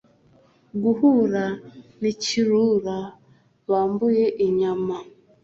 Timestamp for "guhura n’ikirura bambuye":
0.83-4.25